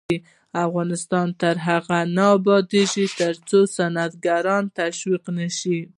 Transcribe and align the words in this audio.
افغانستان 0.67 1.27
تر 1.41 1.55
هغو 1.67 1.99
نه 2.17 2.25
ابادیږي، 2.37 3.05
ترڅو 3.19 3.59
صنعتکاران 3.77 4.63
تشویق 4.79 5.23
نشي. 5.37 5.79